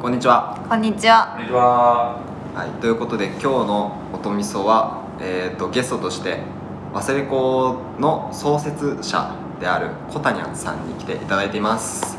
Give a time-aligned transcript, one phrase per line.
[0.00, 0.58] こんにちは。
[0.66, 1.34] こんにちは。
[1.36, 2.16] こんにちは。
[2.54, 6.40] はい、ということで今日の音みそは、えー、とゲストとして
[6.94, 12.16] 忘れ子の創設者であるコタニャンさんに来ていただいています。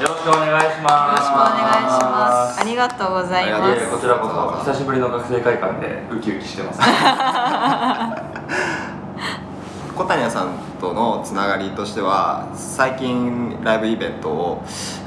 [0.00, 1.18] よろしくお願いします。
[1.18, 2.60] よろしくお願いします。
[2.60, 3.90] ありがとうございます。
[3.90, 6.78] こちらこそ久しぶりの学生会館でウキウキしてます。
[9.98, 10.50] コタニャンさん
[10.80, 14.62] とのつながりとしては最近ライブイベントを、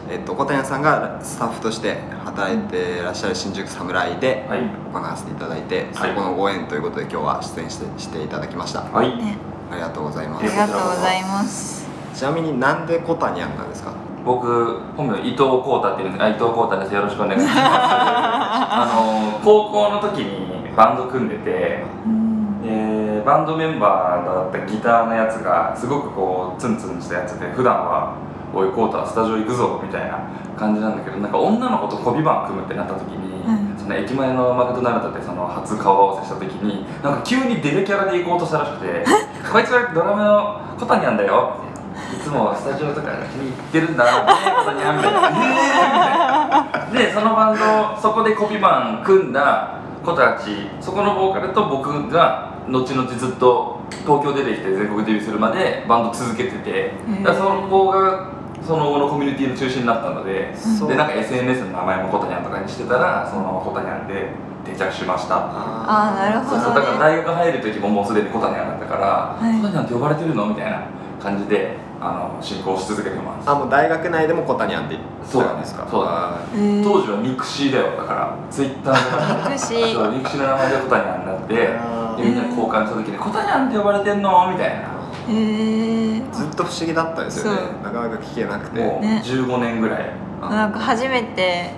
[0.09, 4.59] えっとコタニャンさんがスタッフとして働いていらっしゃる新宿サムライではい
[4.93, 8.81] 行わせていただいて、そはいこのご縁ということで今日は出演してしていただきました。
[8.81, 9.17] はい。
[9.17, 9.35] ね、
[9.71, 10.55] ありがとうございまありす。
[10.55, 11.85] がとうございます。
[12.13, 13.91] ちなみになんでコタニャンなんですか？
[14.23, 16.23] 僕本名伊藤浩太っていうんです。
[16.23, 16.93] あ伊藤浩太です。
[16.93, 17.57] よろしくお願いします。
[17.59, 18.91] あ
[19.33, 21.83] の高校の時にバンド組んでて。
[22.05, 28.13] うん、でバンドメンバーだったギターのやつがすごくこうツンツンしたやつで普段は
[28.55, 30.19] 「おいコータスタジオ行くぞ」みたいな
[30.57, 39.05] 感じなんだけどなんか女の子とコビバン組むってなった時に、うんその駅前のマクドナルドでその初顔合わせした時になんか急にデレキャラで行こうとしたらしくて
[39.53, 41.51] 「こいつはドラムのコタニャンだよ」
[42.11, 43.23] いつもスタジオとかに行っ
[43.71, 44.11] てるんだね
[44.57, 45.45] コタニャンみたいな「えーみ
[46.91, 47.05] たいな。
[47.05, 47.59] でそのバン
[47.95, 57.23] ドそこでコピバン組んだ子たちそこのボーカルと僕が後々ずっと東京出てきて全国デビューするまでバンド続けててー。
[57.23, 58.29] だからそこが
[58.65, 60.53] その後のコミュニティの中心になったので
[60.87, 64.29] でなんか SNS の名前もコタニャンとかにしてたらそのコタニャンで
[64.65, 65.35] 定着しました。
[65.37, 66.85] あーなるほそうそうどね。
[66.87, 69.61] だから大学入る時ももうすでにコタニャンだったから、い。
[69.61, 70.47] コタニャンって呼ばれてるの？
[70.47, 70.81] みたいな
[71.21, 73.47] 感じであの進行し続けてます。
[73.49, 75.87] あもう大学内でもコタニャンって言そうだねってたんですか？
[75.91, 76.83] そうだねあえー。
[76.83, 77.95] 当時はミクシーだよ。
[77.95, 79.93] だからツイッターでミクシー。
[79.93, 81.53] そうミクシーの名前でコタニャンになって
[82.23, 84.89] みんなで交換した時に「コタニャンって呼ばれてんの?」みたいな
[85.27, 87.59] えー、ーずっと不思議だったんですよね。
[87.83, 88.79] なかなか聞けなくて。
[88.79, 89.21] もうね。
[89.23, 90.09] 15年ぐらい。
[90.41, 90.49] あ。
[90.49, 91.71] なんか初めて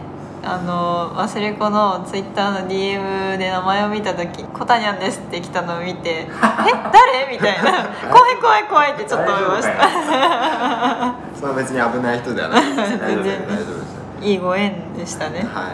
[0.43, 6.27] あの忘れ子のツイッターの DM で名前を見た時「コタニャンです」って来たのを見て「え？
[6.29, 9.73] 誰?」みたいな「怖い怖い怖い」ってちょっと思いました。
[11.37, 12.61] それは別に危ない人ではない。
[12.61, 12.75] です。
[12.75, 13.97] 全然大丈夫です。
[14.21, 15.45] いいご縁でしたね。
[15.53, 15.71] は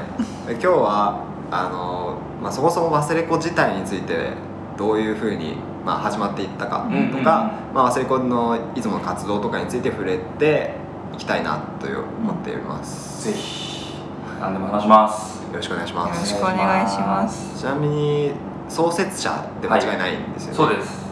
[0.48, 0.48] い。
[0.48, 1.18] で今日は
[1.52, 4.32] あのまあそもそも忘れ子自体について
[4.78, 10.76] どういうふうにまあ始まっていったかとか、うんうんまあ忘れ子のいつもの活動とかについて触れて
[11.14, 13.26] いきたいなという思っております。
[13.32, 13.94] ぜひ
[14.40, 16.28] 何でも話しますよろしくお願いしまよろす。
[16.28, 18.32] しくお願いしますちなみに
[18.70, 20.58] 創設者って間違いないんですよね。
[20.58, 21.04] そうです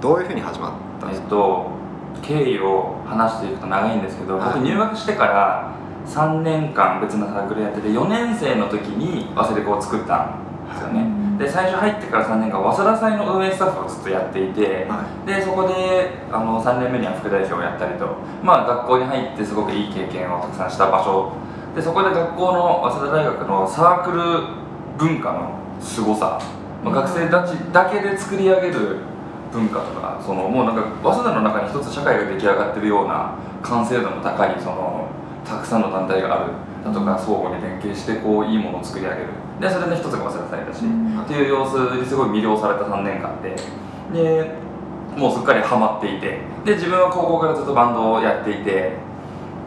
[0.00, 1.24] どういうふうに始まったんですか？
[1.24, 1.70] えっと
[2.22, 5.72] 経緯を話していくと長いんですけど、はい僕入学してから
[6.06, 10.38] 3年間別のサークルやってて4年生の時に忘れ子を作ったん
[10.70, 18.04] ですよね、うんで最初入ってから3年間早稲田祭の運営スタッフをずっとやっていて、はでそこであの3年目には副代表をやったりと、
[18.44, 21.32] まあ、学校に入ってすごくいい経験をたくさんした場所。
[21.74, 24.20] でそこで学校の早稲田大学のサークル
[24.98, 26.36] 文化の凄さ、
[26.84, 29.00] まあ、学生たちだけで作り上げる
[29.50, 35.08] 文化とかそのもうなんか早稲田の中に一つ社会が出来上がってるような完成度の高いその
[35.46, 36.52] たくさんの団体がある
[36.84, 41.20] だとか相互に連携してこういいものを作り上げるでそれの一つが早稲田祭だし、うん。
[41.20, 43.54] っていう様子にすごい魅了された3年間で
[44.12, 44.50] で
[45.16, 48.96] もうすっかりハマっていてで自分は高校からずっとバンドをやっていて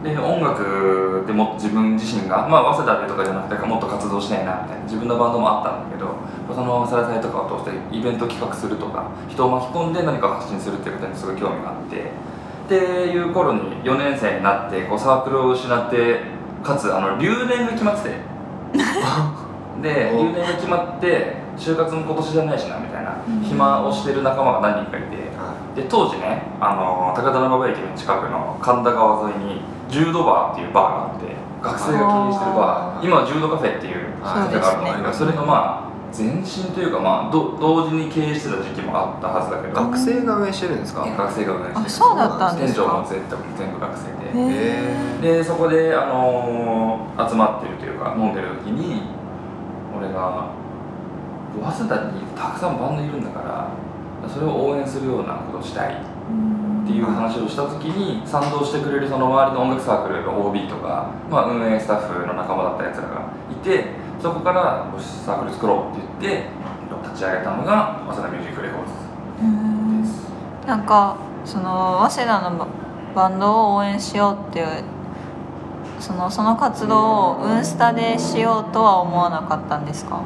[0.03, 6.11] で音楽でも自分自身が、まあ、早稲田でとかじゃなくてもっと活動したいなみたいな自分のバンドもあったんだけど
[6.53, 12.11] その早稲田祭とかを通してイベント企画するとか人を巻き込んで何かを発信するっていうことにすごい興味があって
[12.65, 16.21] っていう頃に4年生になってこうサークルを失って
[16.63, 18.15] かつあの留年が決まってて
[19.81, 20.23] でお。
[20.23, 23.41] 留年が決まって就活も今年じゃないしなみたいなうん。
[23.41, 25.17] 暇をしてる仲間が何人かいて。
[25.37, 31.25] はで当時ねあの高田馬場駅の近くの神田川沿いに柔道バーっていうバーがあって
[31.63, 33.01] 学生が経営してるバあー。
[33.01, 39.73] ー今は柔道カフェっていうカフェがあるんだけどそ,、れがまあ前身というかまあど同時に経営してた時期もあったはずだけど。
[39.73, 41.01] 学生が運営してるんですか？
[41.01, 41.85] 学生が運営してる。
[41.85, 42.83] あそうだったんですか？
[42.85, 44.13] 店長も全部全部学生
[45.21, 49.01] で、でそこで、あのー集まってるというか飲んでる時に
[50.03, 50.51] 俺が
[51.71, 55.95] 早稲田にたくさんバンドいるんだからそれを応援するようなことをしたい。
[56.83, 63.85] っていう話をした時に賛同してくれるその周りの音楽サークルの OB とか、まあ、運営スタッフの仲間だったやつらがいて
[64.21, 66.49] そこからサークル作ろうって言って
[67.07, 68.91] 立ち上げたのが早稲田ミュージックレコーズ
[70.01, 70.67] です。
[70.67, 71.15] なんか
[71.45, 72.67] その早稲田のバ
[73.15, 74.83] バンドを応援しようっていう
[76.03, 80.21] そのその活動をウンスタでしようとは思わなかったんですか？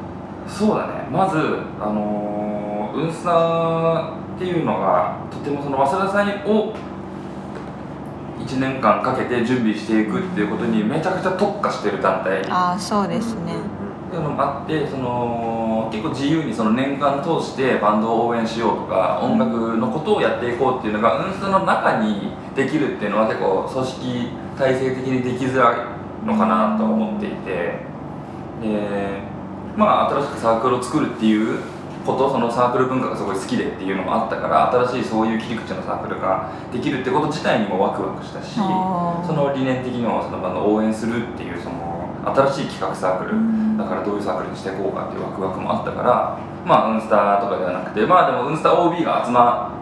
[0.47, 1.07] そうだね。
[1.11, 1.37] まず
[1.79, 6.73] あのー、ウンスタっていうのがとてもその早稲田祭を
[8.39, 13.53] 1年間かけて準備していくっていうことにめちゃくちゃ特化してる団体ああそうですね。
[14.07, 25.73] っていうのもあってその結構自由にその年間通してバンドを応援しようとか音楽のことをやっていこうっていうのがウンストの中にできるっていうのは結構組織体制的にできづら
[26.23, 27.87] いのかなとは思っていて。
[28.61, 29.21] で
[29.75, 31.59] まあ新しくサークルを作るっていう
[32.05, 38.61] ことそのサークル文化がすごい好きでっていうのもあったから新しいそういう切り口のサークルができるってこと自体にもワクワクしたしそ
[39.33, 49.77] の理念的にもそのバンドを応援するっていうその新しい企画サークルだからどういうサークルにしていこうかっていうワクワクもあったからまあウンスターとかではなくてまあでもウンスター OB が集ま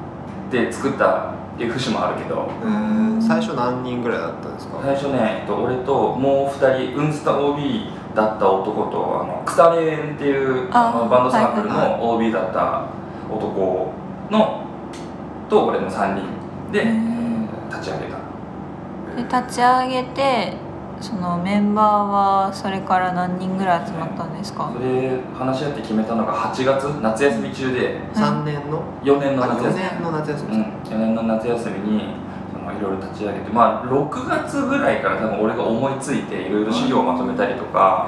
[0.50, 2.48] って作ったっていう節もあるけど。
[2.64, 4.78] えー最初何人ぐらいだったんですか？
[4.84, 12.86] 最初ね、えっと、俺ともう2人ウンスタ OB だった男とあのクタレーンっていうああのバンドサークルはいの OB だった
[13.34, 13.94] 男
[14.30, 14.62] の
[15.50, 16.84] と俺の3人で
[17.70, 19.40] 立ち上げた。
[19.40, 20.54] で立ち上げて
[21.02, 24.72] そのメンバーはそれから何人ぐらい集まったんですか？
[24.74, 28.00] それ話し合って決めたのが8月夏休み中で。
[28.14, 29.84] 3年の？4年のあ4夏休み。
[29.84, 30.56] 年の夏休み。
[30.56, 32.14] うん、4年の夏休みに
[32.52, 38.08] そのいろいろ立ち上げてまあ6月ぐらいから多分俺が思いついていろいろ資料をまとめたりとか、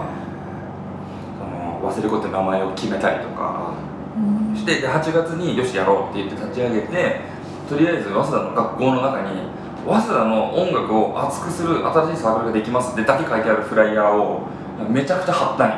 [1.38, 3.74] その忘れ子って名前を決めたりとか
[4.18, 4.56] うん。
[4.56, 7.22] してで8月によしやろうって言って立ち上げて
[7.70, 9.57] とりあえず早稲田の学校の中に
[9.88, 14.42] 早稲田の音楽を熱くする新しいサークルができますってだけ書いてあるフライヤーを
[14.90, 15.76] めちゃくちゃ貼ったんよ、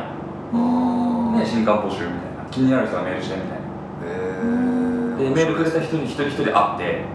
[0.54, 2.50] うんね、新刊募集みたいな。
[2.50, 3.58] 気になる人はメールしてみたいな。
[4.06, 7.06] えでメールくれた人に一人一人会って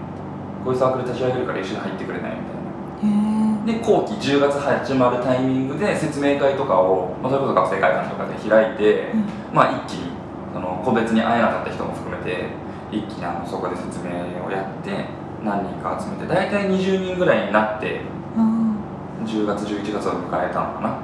[0.62, 3.66] こういうサークル立ち上げるから一緒に入ってくれないみたいな。
[3.66, 9.24] で後期10月始まるタイミングで説明会とかを、まあ、それこそ学生会館とかで開いて、うん。
[9.52, 10.12] まあ一気に
[10.52, 12.46] その個別に会えなかった人も含めて
[12.92, 14.12] 一気にあのそこで説明
[14.46, 18.00] をやって何人か集めて大体20人ぐらいになって
[18.36, 18.76] うん
[19.24, 20.98] 10月11月を迎えたのかな。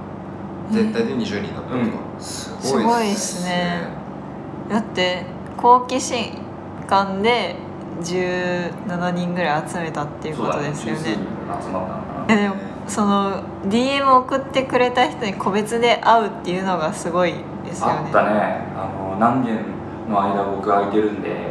[0.71, 3.81] 絶対で20人だったんですか、すごいすごいっすね。
[4.69, 5.25] だって
[5.57, 6.39] 後期新
[6.87, 7.57] 刊で
[8.03, 11.19] 17人ぐらい集めたっていうことですよね。
[12.29, 12.55] でも
[12.87, 17.35] その DM 送ってくれた人に個別で会うっていうのがすごい
[17.65, 17.93] ですよね。
[18.07, 18.67] あったね。
[18.77, 19.59] あの何件
[20.09, 21.50] の間僕空いてるんで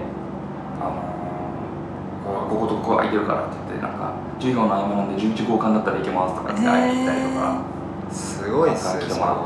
[2.29, 7.61] ここことここ空いてるからって言ってなんか授業の合間なんで11号館だったら行けますとか言って会いに行ったりとか、
[8.11, 9.03] すごいっすね。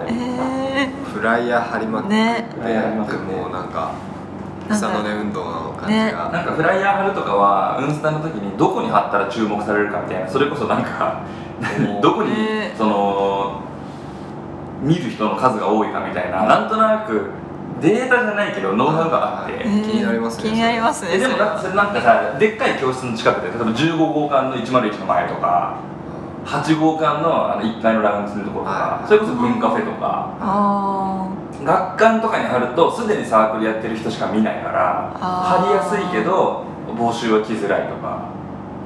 [0.09, 2.47] えフライヤー貼りまくって、ね。
[2.56, 3.94] フライヤー貼りまくってもうなんか
[4.69, 6.12] 草の根運動の感じね。
[6.12, 11.21] が、なんかフライヤー貼るとかはウンスタの時にどこに貼ったら注目されるかみたいなそれこそなんか
[12.01, 13.62] どこにねその
[14.81, 17.30] 見る人の数が多いかみたいななんとなく
[17.83, 25.77] データじゃないけどノウハウがあって、ー気になりますね気になりますねえでもだってそれなんかさでっかい教室の近くで例えば15号館の101の前とか
[26.45, 29.07] 8号館のあの1階のラウンジのところとかはい。
[29.07, 31.27] それこそ文カフェとかあ
[31.63, 36.63] 学館とかに貼るとすでにサークルやってる人しか見ないから貼りやすいけど
[36.95, 38.31] 募集は来づらいとか。
[38.31, 38.33] あ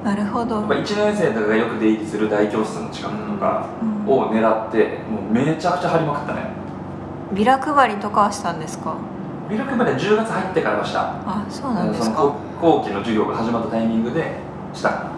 [0.06, 0.56] なるほど。
[0.56, 4.10] やっぱ1年生とかがよく出入りする大教室の近くとかうん。
[4.10, 6.57] を狙ってもうめちゃくちゃ貼りまくったね
[7.34, 8.96] ビラ配りとかはしたんですか？
[9.50, 11.02] ビラ配りは10月入ってからはした。
[11.26, 12.22] あそうなんですか。
[12.22, 14.36] 後後期の授業が始まったタイミングで
[14.74, 15.12] した。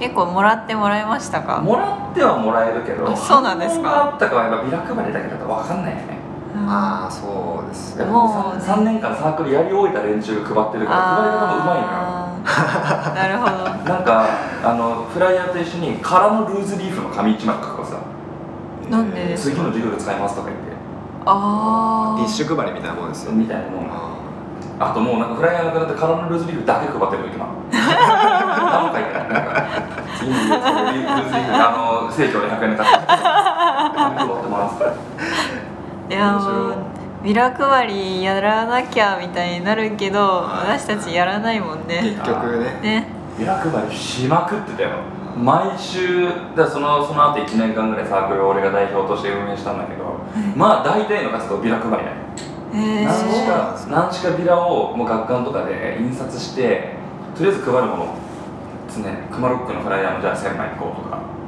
[0.00, 1.60] 結構もらってもらえましたか？
[1.60, 4.04] もらってはもらえるけどあそうなんですか。
[4.12, 6.18] あったかはやっぱビラ配りだけだと分かんないよね。
[6.66, 8.04] ああそうですね。
[8.06, 8.62] もうね。
[8.64, 11.88] 3, 年間サークルやり終えた連中が配ってるから配り方もうまいのよ。
[11.90, 12.38] あ
[13.12, 13.94] ーなるほど。
[13.94, 14.24] なんか
[14.64, 17.94] あのフライヤーと一緒に空のルーズリーフの紙一枚書くからさ。
[18.90, 20.67] なんでです次の授業で使いますとか言って
[21.26, 23.32] あティッシュ配りみたいなもんですよ。
[23.32, 23.90] みたいなもん。
[23.90, 24.18] あ
[24.80, 27.46] あともうなんかフライヤーなくなって空のルーズリーフだけ配ってる今。
[27.72, 29.66] 何も書いてなんか
[30.16, 36.76] 次のルーズリーフあの生協で100円で買って紙配ってますいやもう
[37.24, 40.78] ビラ配りやらなきゃみたいになるけどはい。
[40.78, 42.14] 私たちやらないもんね。
[42.16, 42.80] 結局ね。
[42.80, 43.08] ね。
[43.38, 44.90] ビラ配りしまくってたよ
[45.42, 50.18] 毎週だそのその後1年間ぐらいサークルを俺が代表として運営したんだけど
[50.56, 52.04] まあ大体の活動ビラ配り。
[52.04, 52.16] だよ
[52.74, 56.96] え何しか何しかビラをもう学館とかで印刷して
[57.34, 58.14] とりあえず配るもの
[58.92, 59.16] 常に。
[59.30, 61.38] クマロックのフライヤーもじゃあ1000枚行こうとか。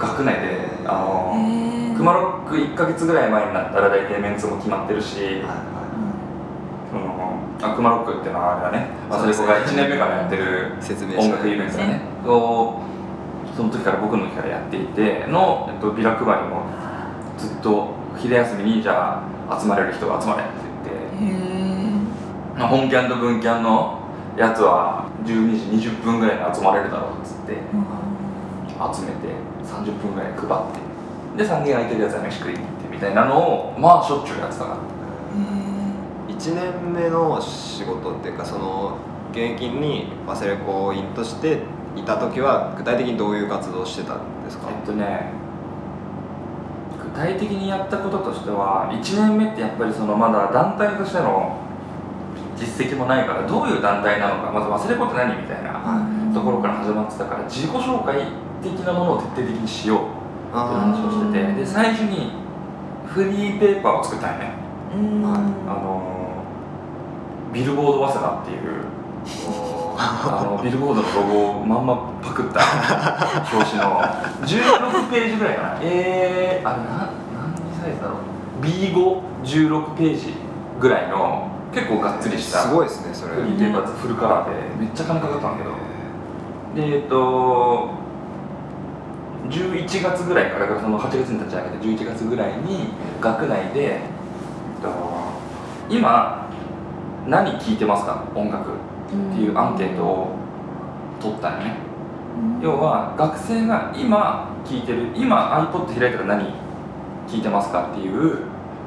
[0.00, 5.42] 学内であのえクマロック1か月ぐらい前になったら大体メンツも決まってるし
[6.90, 10.72] そのあクマロックっていうのはあれだね、まあ、それ子が1年目からやってる
[11.18, 12.00] 音楽イベントだね。
[12.26, 12.80] を
[13.56, 16.64] その時から僕の時からやっていての、えっと、ビラ配りも
[17.36, 20.52] ずっと昼休みにじゃあ集まれる人が集まれって
[20.84, 23.98] 言ってへまあ本キャンと文キャンの
[24.36, 27.56] やつは12時20分ぐらいに集まれるだろうっつってえ
[28.94, 29.28] 集めて
[29.64, 34.76] 30分ぐらい配ってで3軒空いてるやつは飯食いに行ってみたいなのをまあしょっちゅうやってたから
[36.28, 38.96] 1年目の仕事っていうかその
[39.32, 41.60] 現役にワセレコ員として
[41.96, 44.68] いた時は具体的にどういう活動をしてたんですか？
[44.70, 45.32] えっとね
[47.02, 51.58] 具体的にやったこととしては1年目ってやっぱりそのまだ団体としての
[52.56, 58.22] 実績もないからどういう団体なのかまず忘れること何みたいなところから始まってたから自己紹介
[58.62, 60.10] 的なものを徹底的にしようってい
[60.52, 62.32] う話をしててで最初に
[63.06, 64.52] フリーペーパーを作ったんよね。
[64.92, 66.02] あの
[67.52, 68.84] ビルボード早稲田っていう
[70.02, 72.60] あのビルボードのロゴをまんまパクった。
[73.52, 74.00] 表紙の。
[74.46, 75.78] 16ページぐらいかな。
[75.82, 78.64] えー、あれな何サイズだろう。
[78.64, 80.34] B516 ページ
[80.80, 81.48] ぐらいの。
[81.74, 82.60] 結構がっつりした。
[82.60, 83.34] すごいですねそれ。
[83.34, 84.84] フリーペーパーフルカラーで。
[84.84, 85.70] めっちゃ金かかったんだけど。
[86.88, 87.90] でえっと
[89.50, 92.90] 11月ぐらいからだからその8月に立ち上げて11月ぐらいに
[93.20, 94.88] 学内でえっと
[95.90, 96.48] 今
[97.26, 98.24] 何聴いてますか？
[98.34, 98.70] 音楽
[99.10, 100.36] っていうアンケートを
[101.20, 101.76] 取ったよね。
[102.62, 106.44] 要は学生が今聴いてる今 iPod 開いたら何
[107.28, 108.38] 聴いてますかっていう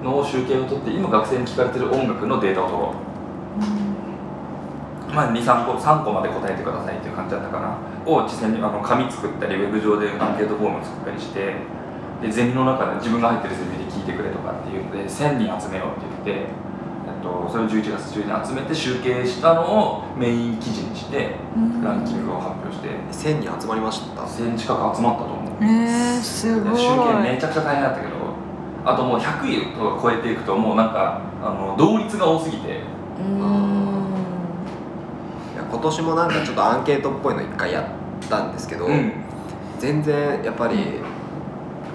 [0.04, 2.94] のを集計を取って今学生に聞かれてる音楽のデータを取ろ
[5.10, 5.14] う。
[5.14, 7.78] まあ23個3個まで答えてくださいっていう感じだったかな
[8.12, 11.54] を実際にあの紙作ったりウェブ上でアンケートフォーム作ったりして
[12.22, 16.48] でゼミの中で自分が入ってるゼミで聞いてくれとかっていうので1000人集めようって言って、
[17.24, 21.36] と、それを11月中に集めて集計したのをメイン記事にして
[21.84, 22.90] ランキングを発表して。
[23.12, 24.22] 1000人集まりました。
[24.22, 25.64] 1000近く集まったと思う。
[25.64, 26.74] えー、すごい。
[26.74, 28.14] で集計めちゃくちゃ大変だったけど
[28.86, 32.82] あともう100位とか超えていくともうなんかあの同率が多すぎて。
[33.20, 33.38] うん。
[35.54, 39.12] いや今年もなんかちょっとアンケートっぽいの一回やったんですけど、うん。
[39.80, 41.00] 全然やっぱり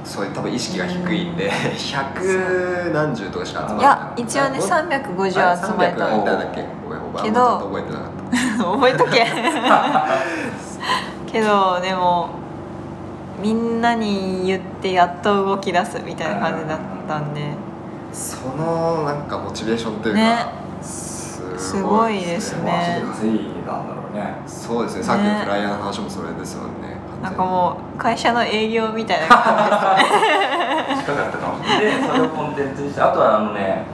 [0.09, 4.63] そういう多分意識が低いんで100何十とかしか集まらないいや一応ね350集
[5.75, 6.69] まれ300がいたたんだっけちょ
[7.31, 8.13] っと覚えてなかっ
[8.59, 9.27] 覚えとけ。
[11.31, 12.31] けどでも
[13.41, 17.53] みんなに言ってやっと動き出すみたいな感じだったんで。
[18.11, 20.47] たそのなんかモチベーションというか、ね。
[20.81, 23.03] すすごいですね。
[24.47, 25.03] そうですね。
[25.03, 29.37] さっきのフライヤーの話もそれですもんねなんかもう会社の営業みたいな感
[30.99, 33.85] 近かったかもしれないでそれをコンテンツにしてあとはあのね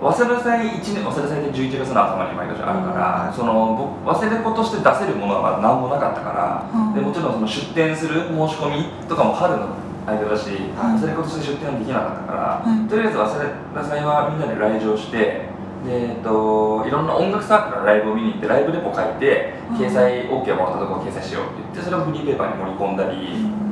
[0.00, 6.94] 早稲田祭1年早稲田祭って11月の頭に毎年あるから、うんその僕早稲田子として出せるものは何もなかったから、うん。
[6.94, 10.98] でもちろんその出店する申し込みとかも春の間だし、はい。
[10.98, 15.49] 早稲田子として出店はできなかったから、うんとりあえず早稲田祭はみんなで来場して
[15.86, 19.76] で、えっと、いろんな音楽サークルのライブを見に行ってライブレポ書いてうん。
[19.76, 23.70] 掲載 OK をもらったところを掲載しようって言ってそれをフリーペーパーに盛り込んだり、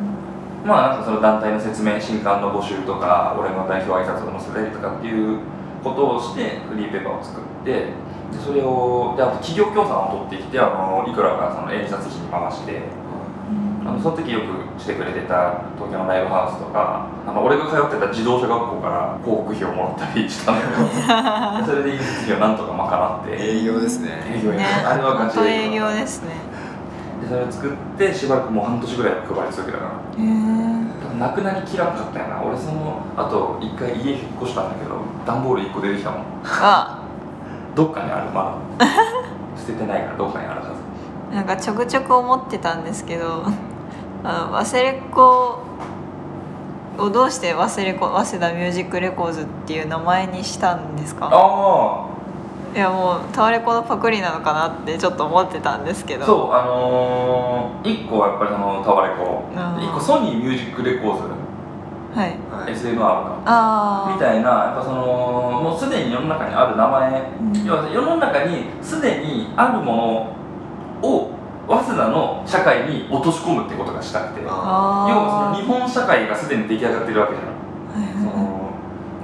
[0.65, 5.41] まあなんかその団体の説明新刊の募集とか俺の代表挨拶を載せたりとかっていう
[5.83, 7.93] ことをしてフリーペーパーを作ってで
[8.45, 12.83] それをであと企業協賛を取ってきてあのいくらかその印刷費に回して
[13.89, 23.33] あのその時よくしてくれてた東京のライブハウスとかあの俺が通ってた自動車学校から広告費をもらったりしたんだけどそれで印刷費をなんとか賄って。
[23.33, 24.21] 営業ですね。
[24.29, 26.37] 営業あれはガチ営業ですね。
[27.25, 32.45] でそれを作ってしばらくもう半年ぐらい配り続けたからへえなくなりきらんかったよな。
[32.45, 36.23] 俺そのあと一回家引っ越したんだけど段ボール1個出てきたもん。
[36.45, 37.01] あ。
[37.75, 38.85] どっかにあるまだ。
[39.57, 40.89] 捨ててないからどっかにあるはず。
[41.35, 43.45] なんかちょくちょく思ってたんですけど
[44.25, 45.59] あのワセレコ
[46.99, 51.31] をどうしてワセレコ早稲田ミュージックレコーズっていう名前にしたんですか？
[51.33, 52.09] あ
[52.75, 56.25] いやもうタワレコのパクリなのかなってちょっと思ってたんですけど。
[56.25, 61.23] あそうあのー、1個はやっぱりそのタワレコあー1個ソニーミュージックレコーズ。
[62.15, 62.37] はい。
[62.51, 62.73] はい。
[62.75, 63.39] SMR か。
[63.47, 64.97] ああみたいなやっぱその
[65.63, 67.65] もうすでに世の中にある名前、うん。
[67.65, 70.27] 要は世の中にすでにあるものを
[71.69, 74.41] 早稲田の社会に落とし込むってことがしたくて。
[74.41, 77.49] 要はその日本社会がすでに出来上がってるわけじゃん。
[77.49, 78.59] はいはいその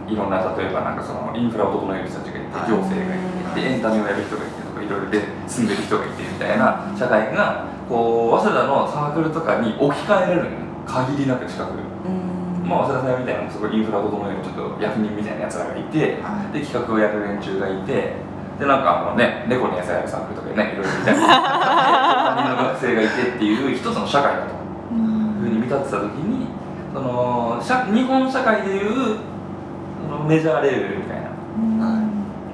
[0.07, 3.19] いろんな例えばなんかそのインフラを整える人たちがいてはい行政がい
[3.57, 11.73] てでエンタメをやる人がいてとかいろいろで住んでる人がいてみたいな社会がこう早稲田のサークルとかに置き換えられる限りなく近く。
[11.73, 12.69] うん。
[12.69, 18.13] まあ早稲田さんみたいなすごいインフラを整えるちょっと役人みたいなやつらがいてはで企画をやる連中がいて
[18.59, 21.13] でなんかあのね猫に餌やるサークルとかねいろいろみた
[22.43, 24.55] いな学生がいてっていう一つの社会だと。
[24.95, 25.01] いう
[25.41, 26.47] ふうに見立てた時に
[26.93, 29.19] その社日本社会でいう
[30.09, 31.31] そのメジャーレーベルみたいな。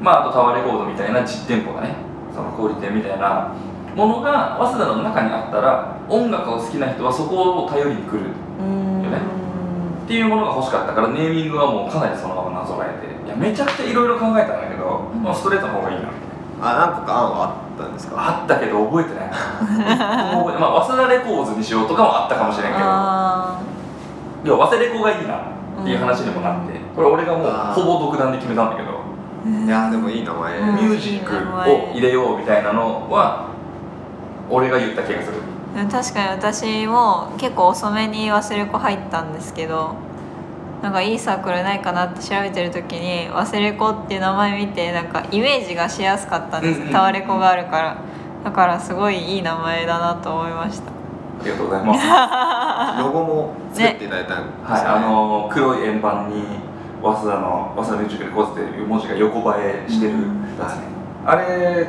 [0.00, 1.94] まああとタワーレコードみたいな実店舗がね
[2.34, 3.54] その小売店みたいな
[3.94, 9.02] ものが早稲田の中にあったら音楽を好きな人はそこを頼りに来るうん。
[9.02, 9.18] よね
[10.04, 13.26] っていうものが欲しかったからネーミングはもうかなりそのままなぞらえて。
[13.26, 15.22] いやめちゃくちゃいろいろ考えたんだけど、うん。
[15.22, 16.08] まあ、ストレートの方がいいな
[16.62, 18.14] あ何個か案はあったんですか？
[18.16, 19.34] あったけど覚えてないま
[20.76, 22.84] あ早稲田レコーズにしようとかもあったかもしれんけど。
[22.84, 23.60] あ
[24.44, 26.80] 要は早稲レコがいいなっていう話にもなって。
[26.94, 29.00] これ俺がもうほぼ独断で決めたんだけど。
[29.46, 33.48] ーいやでもいい名前、うんミュージックを入れようみたいなのは
[34.50, 35.34] 俺が言った気がする。
[35.74, 39.94] でも確かに私も結構遅めに忘れ子入ったんですけど
[40.82, 46.80] なんかいいサークルないかなって調べてる時に「忘れ子」っていう名前見てなんかイメージがしやすかったんです。
[46.80, 46.92] うんうん。
[46.92, 47.96] タワレコがあるから。
[48.44, 50.90] だからすごいいい名前だなと思いました。
[50.90, 52.06] ありがとうございます。
[52.06, 56.44] は ロゴも作っていただいたんですいあの黒い円盤に
[57.02, 60.12] 早稲田の早稲田ミュージックレコーズっていう文字が横映えしてる。
[60.58, 60.82] やつね、
[61.26, 61.88] あれ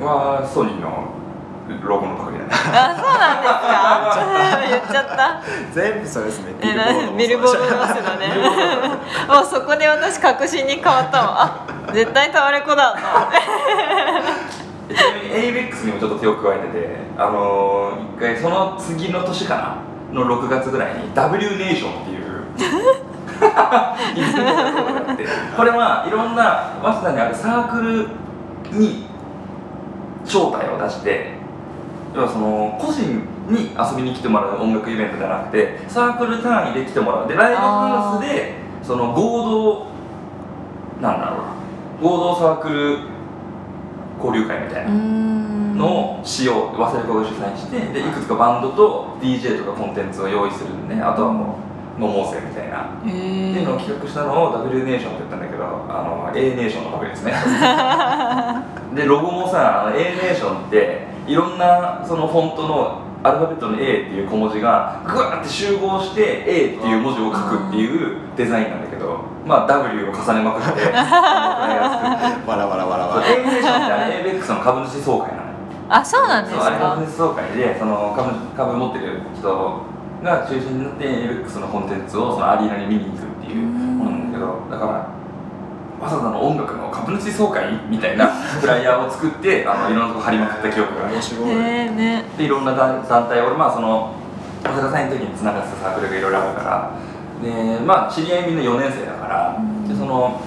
[0.00, 1.04] はソニーの
[1.82, 2.50] ロゴのパクリだね。
[2.52, 4.68] あそうなんですか。
[4.68, 5.42] 言っちゃった
[5.72, 6.54] 全部それですね。
[6.60, 8.28] えなビルボードの早稲田ね。
[9.28, 9.46] もう。
[9.50, 11.66] そこで私確信に変わったわ。
[11.88, 12.98] あ絶対タワレコだと。
[12.98, 13.30] 思っ
[14.88, 19.92] てちなみに ABEX にもちょっと手を加えててあのー、一回その次の年かな？
[20.12, 22.22] の6月ぐらいに W ネーションっていう
[25.56, 28.08] これはいろんな早稲田にあるサークル
[28.78, 29.06] に
[30.24, 31.41] 招待を出して
[32.14, 37.28] 要はその個人に遊びに来てもらう音楽イベントじゃなくてサークル単位で来てもらう。
[37.28, 39.90] でライブハウスでその合
[41.00, 41.38] 同なんだろう。
[41.38, 42.98] な合同サークル
[44.22, 45.32] 交流会みたいな。
[45.72, 51.56] のをしよう忘れ子が主催してでいくつかバンドと DJ とかコンテンツを用意するんであとはも
[51.98, 52.98] う飲もうぜみたいな。
[53.00, 57.32] っていうのを企画したのを W ネーションって言ったんだけどあの A ネーションのパですね
[58.94, 75.48] でロゴもさあの A ネーションっていろんなそのフォントのアルファベットの A っていう小文字がグワーって集合して A っていう文字を書くっていうデザインなんだけどまあ W を重ねまくってこのくらいやつバラバラバラバラ A ネーションってあれ ABEX の株主総会なのよ。
[75.88, 79.82] あそうなんですそうあれか株主総会でその株株持ってる人
[80.24, 85.21] が中心になって ABEX のコンテンツをそのアリーナに見に行くっていうものなんだけどだから
[86.02, 88.26] わざわざの音楽の株主総会みたいな
[88.60, 92.24] フライヤーを作ってあのいろんなとこ貼りまくった記憶がある面白い、ね。
[92.36, 94.10] でいろんな団団体俺まあその
[94.64, 96.90] 早稲田祭の時につながってたサークルがいろいろあるから。
[97.40, 99.88] でまあ知り合いみんな4年生だから、うん。
[99.88, 100.40] でその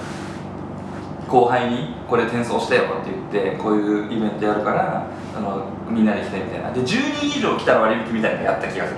[1.26, 5.04] 後輩にこれ転送してよって言ってこういうイベントやるから
[5.36, 6.70] あのみんなで来てみたいな。
[6.70, 8.96] で10人以上来たら割引みたいなのやった気がする。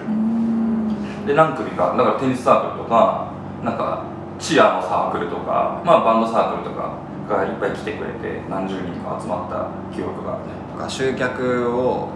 [1.25, 3.29] で何組かだからテニスサークルとか
[3.65, 4.03] なんか
[4.39, 6.95] チアのサークルとか、まあ、バンドサークルとか
[7.29, 10.39] がいっぱい来てくれて何十人か集まった記憶が
[10.79, 12.09] ある集客を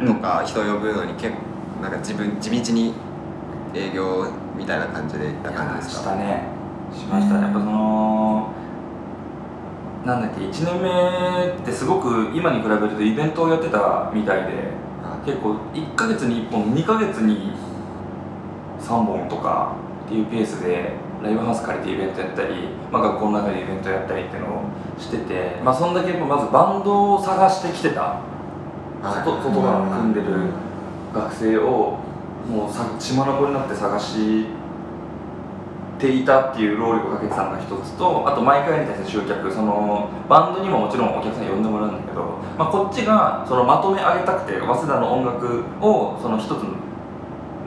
[0.00, 2.94] とか人を呼ぶのに結構なんか自分地道に
[3.74, 4.26] 営業
[4.56, 6.02] みたいな感じで行った感じですか？
[6.02, 6.44] したね。
[6.94, 7.34] しました。
[7.36, 8.48] やっぱその
[10.06, 14.70] なんだっけ1年目ってすごく今に比べるとイベントをやってたみたいで
[15.26, 17.52] 結構1ヶ月に1本2ヶ月に
[18.80, 19.74] 3本とか
[20.06, 20.92] っていうペースで
[21.26, 24.62] ライブハウス借りてイベントやったり、まあ、学校の中でイベントやったりっていうのを
[24.98, 28.20] しててまあそんだけやっぱまずバンドを探してきてた。
[29.02, 30.26] 外外側組んでる
[31.12, 31.98] 学生を
[32.48, 34.46] もうさ血眼になって探し
[35.98, 46.50] ていたっていう労力をかけてたのが一つとあと毎回に対して集客そのバンドにももちろんお客さん呼んでもらうんだけど、まあ、こっちがそのまとめ上げたくて早稲田の音楽をその一つ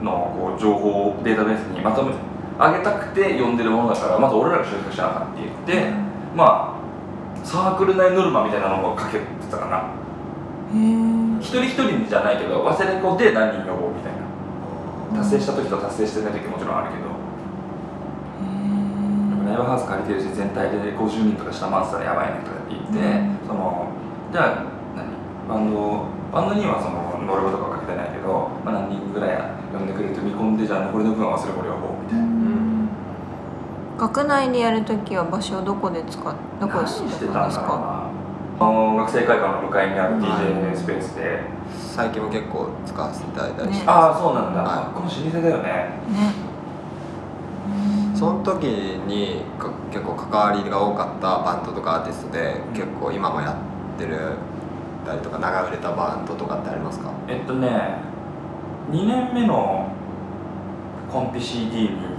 [0.02, 2.12] のこう情報データベースにまとめ
[2.60, 5.90] 上げたくて呼んでるものだからまず俺らが集客しなあかんって言って、
[6.36, 9.88] まあサークル内ノルマみたいなのをかけてたかな。
[11.40, 14.20] 一人一人じゃないけど忘れ子で何人呼ぼうみたいな。
[15.24, 17.08] 達成した時と達成してない時もちろんあるけど。
[19.48, 23.02] ライブハウス借りてるし全体で50人とか下回ってたらやばいねとかって言って、う
[23.42, 23.48] ん。
[23.48, 23.90] その
[24.30, 25.10] じゃあ何？
[25.48, 29.42] バンドバンドにはそのノルマとかかけてないけど、まあ、何人ぐらい
[29.74, 32.29] 呼んでくれると見込んでじゃあ残りの分は忘れ子で呼ぼうみたいな。
[34.00, 36.22] 学内でやるときは場所をどこで使っ
[36.58, 37.66] どこで何してたんですか？
[37.66, 38.10] な。
[38.58, 41.40] あの学生会館の向かいにある DJ スペースで、
[41.94, 44.94] 最近も結構使わせていただいたりして、ねああそうなんだ、はい。
[44.94, 45.68] この老舗だよね。
[46.08, 46.32] ね。
[48.14, 54.36] その時にか結構関わりが多かったバンドとかアーティストで結構今もやってる
[55.06, 57.12] たりとか長売れたバンドとかってありますか？
[57.28, 57.96] えっとね
[58.90, 59.88] 2年目の
[61.10, 62.10] コンピ CD には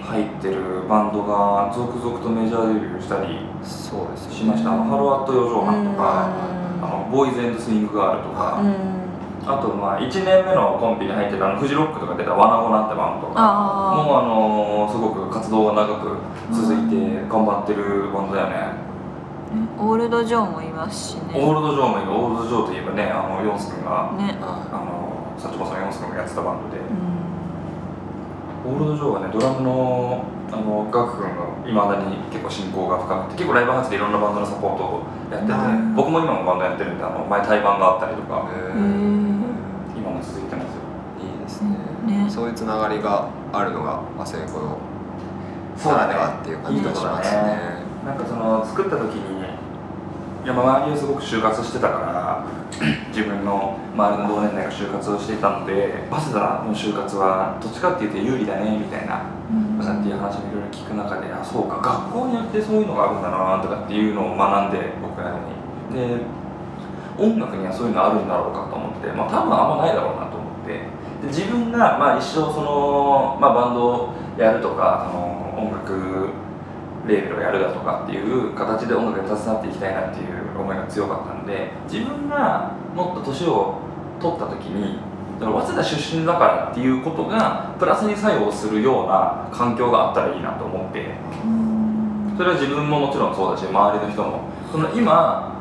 [0.00, 4.36] 入ってるバンドが続々とメジャーデビューしたりいそうですよね。
[4.36, 9.04] しました、 Halo at 四畳半とか、の BOYS SWING GIRL とか、うん。
[9.46, 16.16] あとまあ1年目のコンピに入ってたあのフジロックとか出た WANNA GONNA ってバンドとかもうあのすごく活動が長く
[16.50, 18.56] 続いて頑張ってるバンドだよね、
[19.78, 21.34] オールド・ジョーもいますしね。
[21.34, 22.12] オールド・ジョーもいる。
[22.12, 24.38] オールド・ジョーといえばねあのヨンス君が、ね。
[24.40, 25.04] ああの
[25.36, 27.13] サチモさんヨンス君がやってたバンドで、うん
[28.64, 38.46] オールド・ジョーはねドラムのあのガク君がいまだに結構親交が深くて結構ライブハウスでいろんなバンドのサポートをやっててうん僕も今もバンドやってるんであの前対バンがあったりとか
[39.92, 40.84] 今も続いてますよ。
[41.18, 41.76] いいですね。
[42.06, 42.30] ね。
[42.30, 44.78] そういうつながりがあるのがアセレコの
[45.84, 47.84] ならではっていう感じがしますね。
[48.06, 49.33] なんかその作った時に
[50.44, 52.44] いやまあ周りはすごく就活してたから
[53.08, 59.78] 自分の周りの同年代が就活をしていたので早稲田の就活はどっちかっていうと有利だねみたいなうん。
[59.80, 66.20] なんていう話もいろいろ聞く中であそうか学校によってそういうのがあるんだなとかっていうのを学んで僕なりに。
[66.20, 66.20] で
[67.16, 70.84] 音楽にはそういうのあるんだろうかと思ってまあ多分あんまないだろうなと思って。
[71.24, 76.44] で自分がまあ一生その、まあ、バンドをやるとかその音楽
[77.06, 83.78] レーベルをやるだとかっていう形で音楽に携わっていきたいなっていう思いが強かったんで自分がもっと年を
[84.20, 84.98] 取った時に
[85.40, 91.14] 早稲田出身だからっていうことがプラスに作用するような環境があったらいいなと思って。
[92.36, 94.40] それは自分ももちろんそうだし周りの人も。
[94.70, 95.04] その今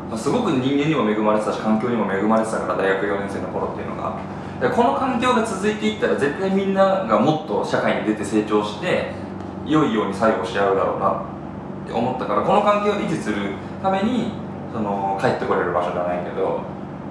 [0.10, 4.18] まあすごく人間にも恵まれてたし環境にも恵まれてたから大学4年生の頃っていうのが。
[4.60, 9.12] でこの環境が続いていったら絶対みんながもっと社会に出て成長して
[9.66, 13.36] 良いように作用し合うだろうなって思ったからこの環境を維持する
[13.82, 14.32] ために
[14.74, 16.62] その帰ってこれる場所じゃないけど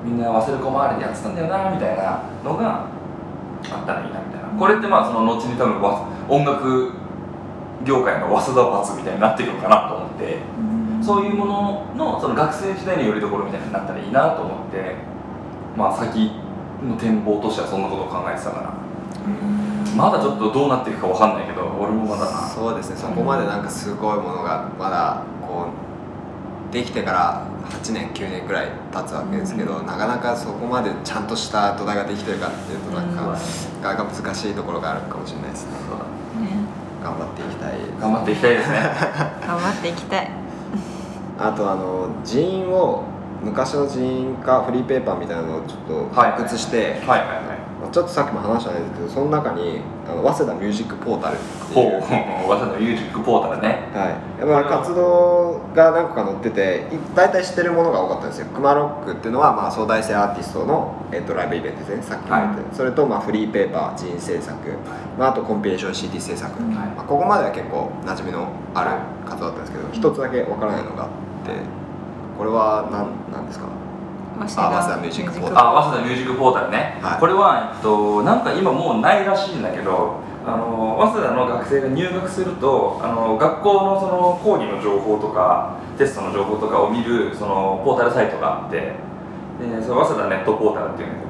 [0.04, 2.86] みんな忘れ子周りでやってたんだよなみたいなのが
[3.70, 4.48] あったらいいなみたいな。
[4.58, 6.90] これってまあその後に多分わ音楽
[7.84, 10.38] 業界の早稲田罰みたいになっていくのかなと思って
[11.00, 14.96] そういうもののその学生時代のよりどころみたいになったらいいなと思って
[15.76, 16.32] まあ先
[16.82, 18.72] の展望としてはそんなことを考えてたから。
[19.96, 22.48] まだちょっとどうなっていくかわかんないけど俺もまだな。
[22.48, 25.66] そうですねそこまでなんかすごいものがまだこ
[26.70, 27.46] うできてから
[27.80, 33.82] 8年9年くらい経つわけですけど、なかなかそこまでちゃんとした土台ができてるかっていうとなんか、うん。
[33.82, 35.72] なかなか難しいところがあるかもしれないですね。
[37.02, 37.78] 頑張っていきたい。
[38.00, 38.76] 頑張っていきたいですね。
[39.46, 40.30] 頑張っていきたい。
[41.38, 43.02] あとあの人員を
[43.42, 47.18] 昔の人員かフリーペーパーみたいなのをちょっとはい発掘して、はい。
[47.20, 47.28] はい。
[47.28, 51.38] はいちょっとさっきも話したんですけどその中にあの早稲田ミュージックポータルっ
[51.72, 52.02] ていう。
[52.02, 53.88] 早稲田のミュージックポータルね。
[53.94, 58.46] はい、まあ活動が何個か載っててい大体知ってるものが多かったんですよ。
[58.54, 62.02] クマロックっていうのはまあ相対性アーティストの、えっとライブイベントですね。
[62.02, 64.54] さっきも言って、それとまあフリーペーパー人制作、
[65.18, 68.90] まあ、あとコンピレーション CD 制作、うんまあ、ここまでは結構馴染みのある
[69.28, 71.52] 活動だったんですけど一つだけわからないのがあって
[72.38, 73.66] これは何なんですか？
[74.46, 75.58] 早あ早稲田ミュージックポータル。
[75.58, 77.20] あ早稲田ミュージックポータルね、はい。
[77.20, 88.94] これは、えっと、なんか今もうないらしいんだけどあの早稲田の学生が入学するとあの学校のその講義の情報とかテストの情報とかを見るそのポータルサイトがあって
[89.60, 91.22] でその早稲田ネットポータルっていうんだ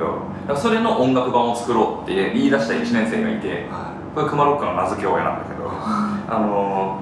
[0.46, 3.66] けどそれの音楽版を作ろうって言い出した1年生がいて
[4.14, 7.00] これクマロックの名付け親なんだけど あ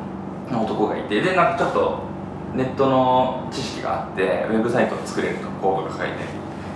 [0.50, 2.09] の男がいてでなんかちょっと
[2.54, 6.24] ネットの知識があってウェブサイトを作れるとコードが書いて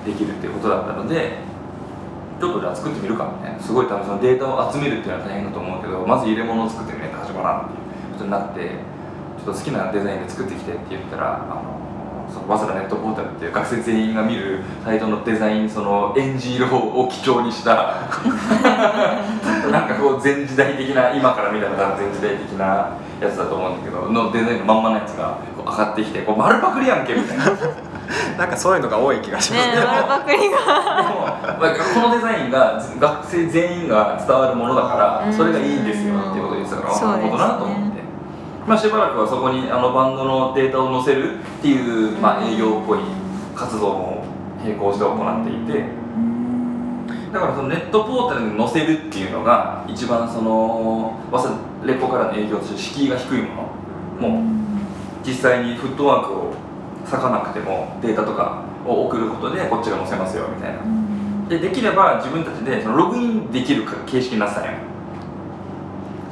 [0.07, 1.39] できるっていうことだったので
[2.41, 3.61] ちょっとじゃあ作ってみるかみたいな。
[3.61, 8.61] すごい多分そのデータを集めるっていうのは大変だと思うけどまず入れ物を作ってみないと始まらんっていうことになって
[9.39, 11.85] ちょっと好きなデザインで作ってきてって言ったらあの
[12.33, 17.73] その早稲田ネットポータルっていう学生全員が見るサイトのデザインそのエンジ色を基調にした
[19.71, 27.45] なんかこう前時代的な今から見たら多分前時代的なやつだと思うんだけどのデザインのまんまのやつがこう上がってきてこう丸パクリやんけみたいな。
[28.37, 29.67] なんかそういうのが多い気がします。
[29.67, 30.43] ねね丸パクリが。
[30.43, 35.33] でも、まあ、このデザインがず学生全員が伝わるものだからうん。
[35.33, 38.03] それがいいんですよっていうことを言ってたからなるほどなと思って、
[38.67, 42.99] まあ、しばらくはそこにあのバンドのデータを載せるっていう、まあ、営業っぽい
[43.57, 44.25] 活動も
[44.63, 46.05] 並行して行っていて
[47.33, 51.55] だからそのネットポータルに載せるっていうのが一番その早稲田
[51.87, 53.71] レポからの営業として敷居が低いも
[54.21, 54.29] の。
[54.29, 54.43] もう
[55.27, 56.55] 実際にフットワークを
[57.05, 60.81] 割かなくてもデータとかを送ることでこっちが載せますよみたいな。
[61.49, 64.71] でできれば自分たちでそのログインできる形式になってたんよ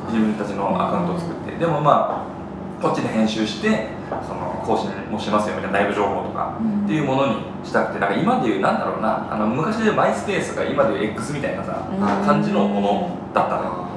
[0.07, 1.57] 自分たちのアカウントを作って。
[1.57, 3.89] でもまあこっちで編集して
[4.27, 8.01] その更新もしますよみたいな内部情報とかっていうものにしたくて。
[8.01, 12.27] なんか今でいうなんだろうなあの昔でマイスペースが今でいう X みたいなさうん。
[12.27, 13.71] 感じのものだったのよ。
[13.71, 13.92] あ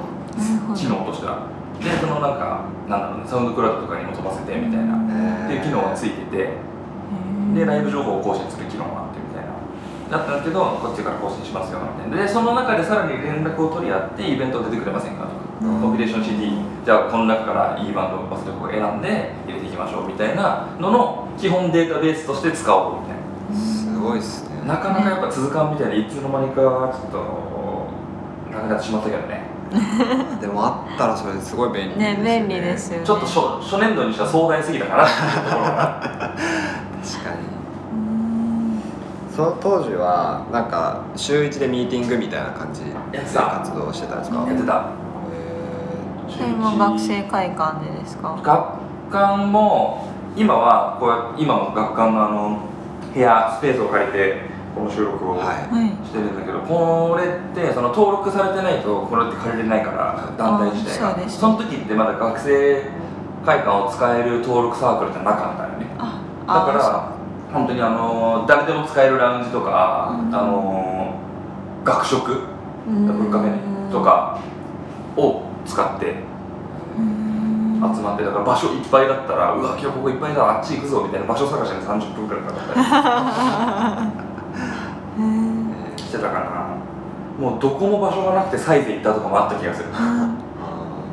[0.76, 1.48] 機能としては
[1.80, 5.46] でそのなんかなんだろうねサウンドクラウドとかにも飛ばせてみたいなー。
[5.46, 9.56] っていう機能がついててででライブ情報を更新する機能があってみたいな
[10.10, 12.22] だったんだけどこっちから更新しますよみたいな。
[12.22, 15.80] でその中でさらに連絡を取り合ってイベント出てくれませんかとか、うん。
[15.80, 23.26] コンピレーション CD じゃあこの中からいいバンドバスレコを選んで入れていきましょうみたいなのの基本データベースとして使おうみたいな。
[23.56, 24.66] すごいっすね。
[24.66, 27.86] なかなかやっぱ続かんみたいでいつの間にかちょっと
[28.52, 29.45] なくなってしまったけどね
[30.40, 32.18] でもあったらそれすごい便利ね。
[32.24, 33.06] 便利ですよね。
[33.06, 33.40] ちょっと初
[33.76, 35.70] 初年度にしては壮大すぎたかなっていうところが。
[35.72, 36.36] 確かに。
[37.92, 38.82] うん
[39.34, 44.36] その当時はなんか週1でミーティングみたいな感じで活動してたんですか？
[44.38, 44.72] やってた。
[44.72, 44.76] へ
[46.28, 48.34] それも学生会館でですか？
[48.42, 52.58] 学館も今はこうや今も学館のあの
[53.12, 54.45] 部屋スペースを借りて
[54.76, 61.08] この収録をしてるんだけど、これってその登録されてないとこれって借りれないから団体自体が。
[61.08, 61.42] あそうです。
[61.42, 62.90] の時ってまだ学生
[63.46, 65.86] 会館を使える登録サークルってなかったよね。
[65.98, 67.12] あだから
[67.54, 70.34] 本当にあの誰でも使えるラウンジとか、うん。
[70.34, 71.14] あの
[71.82, 72.40] 学食
[72.86, 74.38] 文文化フとか
[75.16, 84.25] を使って集まってだから場所いっぱいだったらうわ今日ここいっぱいだあっち行くぞみたいな場所探しに30分くらいかかったり
[85.96, 86.76] してたかな
[87.38, 89.88] もうどこも場所がなくてサイズ行ったとかもあった気がする。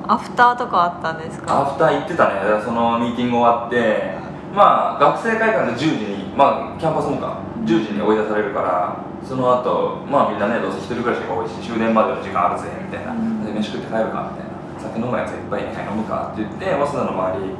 [0.06, 2.34] アフターとかあったんですアかフター行ってたね。
[2.63, 4.16] そのミーティング終わって
[4.54, 7.39] まあ学生会館で10時にまあキャンパスもか。
[7.63, 13.46] 10時に追い出されるからその後まあみんなねどうせ一人暮らしが多いし終電までの時間あるぜみたいな、うん。
[13.46, 14.54] で飯食って帰るかみたいな。
[14.84, 17.56] 酒飲むやついっぱい飲むかって言って早稲田の周り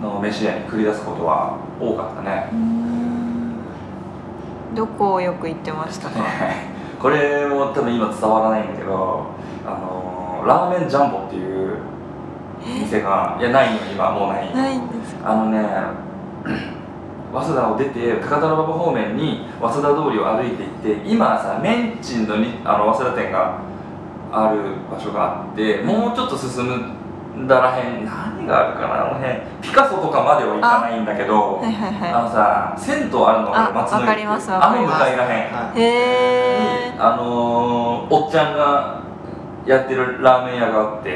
[0.00, 2.46] の飯屋に繰り出すことは多かったね
[4.74, 6.20] どこをよく行ってましたか？
[7.00, 9.26] これも多分今伝わらないんだけど
[9.66, 11.78] あのラーメンジャンボっていう
[12.80, 14.54] 店がいやないよ今もうない。
[14.54, 15.30] ないんですか？
[15.32, 15.64] あのね
[17.32, 20.68] 早稲田を出て高田馬場方面に早稲田通りを歩いていっ
[21.02, 23.52] て今さメンチンのにあの早稲田店が
[24.32, 24.58] ある
[24.90, 26.68] 場所があってもうちょっと進ん
[27.46, 29.34] だらへん何があるかなあの辺。
[29.62, 39.02] ピカソとかまでは行かないんだけどはいはいあはのさ銭湯あるのあ松の湯あの向かいらへんはいいへにあのーおっちゃんが
[39.66, 41.10] やってるラーメン屋があって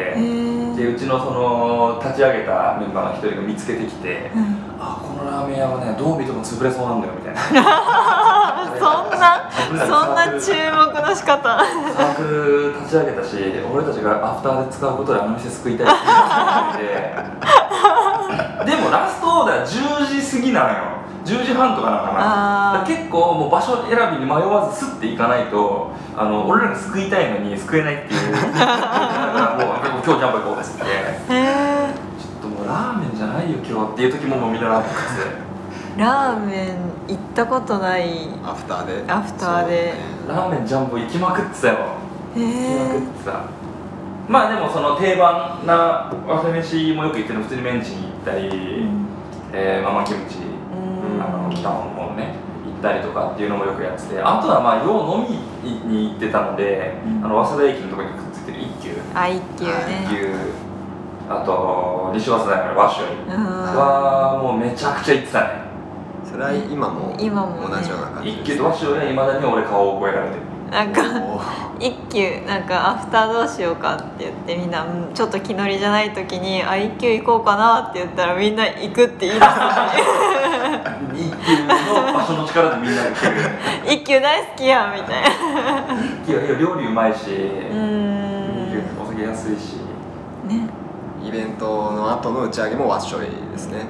[0.77, 4.57] でうちのその立ち上げたメンバーの一人が見つけてきてうん。
[4.79, 7.41] あこのラーメン屋はねどう見ても潰れそうなんだよみたいな
[8.83, 9.49] そんな
[9.87, 11.39] そんな注目の仕方。
[11.39, 13.37] サークル立ち上げたし
[13.73, 15.91] 俺たちがアフターで使うことであの店救いたいっ
[16.77, 18.77] てで。
[18.83, 20.75] もラストオーダー10時過ぎなのよ。
[21.25, 22.85] 10時半とかなのかな。
[22.87, 28.33] 結構もう場所選びに迷わずスッて行かないとあの俺らが救いたいのに救えないっていう。
[28.33, 30.85] だからもう今日ジャンボ行こうですって。
[30.85, 35.52] ちょっともうラーメンじゃないよ今日っていう時ももうみんなラーメン食ってて
[35.97, 36.77] ラーメン
[37.09, 39.13] 行ったことないアフターで。
[39.13, 39.73] アフターで。
[39.73, 39.95] ね。
[40.27, 41.75] ラーメンジャンボ行きまくってたよ。
[42.35, 43.41] へ行きまくえってた。
[44.29, 45.75] まあでもその定番な
[46.27, 47.45] わせ飯もよく行ってるの。
[47.45, 48.87] 普通にメンチに行ったり、
[49.53, 50.37] えーママキムチ、
[51.21, 54.21] あの北の方ね行ったりとかっていうのもよくやってて。
[54.23, 57.25] あとはまあよう飲みに行ってたので、うん。
[57.25, 58.61] あの早稲田駅のところにくっついてる。
[58.63, 58.97] 一休。
[59.15, 60.35] あ一級一ね休。
[61.29, 63.45] あと西早稲田にあるワッショイうん。
[63.45, 65.62] はもうめちゃくちゃ行ってたね
[66.33, 67.77] それは今も今もね。
[67.77, 70.43] 同じような感じ一休とワッショイはいまだに俺顔を覚えられてる。
[70.73, 71.03] なんか
[71.79, 79.51] 一級なんかアフターどうしようかって言ってみんなうんちょっと気乗りじゃない時に「あ一級行こうかな」って言ったらみんな行くって言い出す。
[81.15, 81.69] 一休の
[82.15, 83.35] 場所の力でみんなで来てる
[83.87, 85.29] 一級大好きやんみたいな。
[86.25, 89.03] 一休は料理うまいし、うーん。
[89.03, 89.77] お酒安いし。
[90.49, 90.71] ね。
[91.23, 93.85] イベントの後の打ち上げもワッショイですね。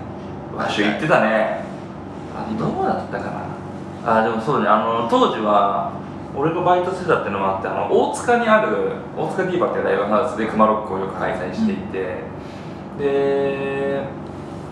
[0.56, 1.64] ワッシュ行ってたね
[2.34, 3.30] あどうだったか
[4.04, 4.20] な。
[4.20, 4.68] あでもそうだね。
[4.68, 5.92] あの当時は
[6.36, 12.24] 俺がバイトしてたっていうのもあってあの大塚にある大塚ディーバっていうライブハウスでクマロックをよく開催していて、
[12.98, 14.02] で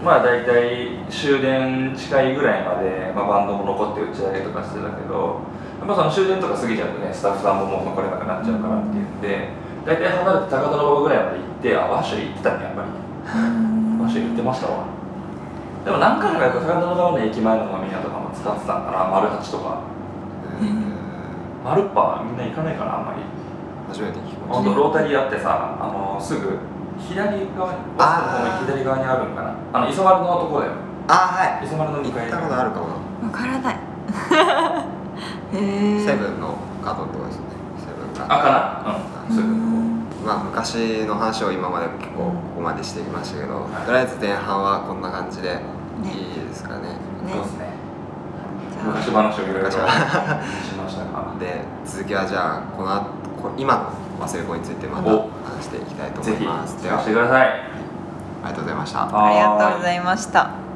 [0.02, 5.40] まあ大体終電近いぐらいまで、まあ、バンドも残って打ち上げとかしてたけど
[5.78, 9.48] やっぱその終電とか過ぎちゃうとねスタッフさんももう残れなくなっちゃうからっていうんで
[9.84, 12.88] 大体離れて高田馬場ぐらいまで行ってあワッシュ行ってたねやっぱり。
[14.00, 14.99] ワッシュ行ってましたわ
[15.84, 19.80] でも何回かやっぱ高田馬場の駅前の飲み屋とかも使ってたんかな丸八とか。
[20.60, 20.90] うん
[21.64, 23.20] 丸っぱみんな行かないかなあんまり。
[23.88, 26.58] 初めて聞きまし本当ロータリーあってさあのすぐ
[26.98, 28.66] 左側にあー。
[28.66, 29.54] 左側にあるんかな。
[29.72, 30.72] あの磯丸のとこだよ。
[31.06, 31.66] たあはい。
[31.66, 32.88] 磯丸の向かい行ったことあるかも。
[32.88, 32.94] な
[33.28, 33.76] わからない。
[35.52, 37.44] へえセブンの角のとこですね。
[37.78, 38.34] セブンが。
[38.34, 38.96] あかな？
[39.28, 39.36] うん。
[39.36, 39.48] すぐ
[40.24, 43.86] まあ昔の話を今まで結構ここまでしてきましたけど、はい。
[43.86, 45.60] とりあえず前半はこんな感じで
[46.04, 46.88] いいですかね。
[46.88, 47.32] ね。
[47.32, 47.70] そうですね。
[48.84, 49.86] 昔話をいろいろ昔し話
[50.76, 51.34] ましたが。
[51.40, 53.04] で続きはじゃあこの後
[53.42, 55.30] こ今の忘れ子についてまたお。
[55.44, 56.82] 話していきたいとぜひ思います。
[56.82, 56.94] では。
[56.94, 57.48] 聞かせてください。
[57.48, 57.52] あ
[58.44, 59.02] りがとうございました。
[59.02, 60.69] ありがとうございました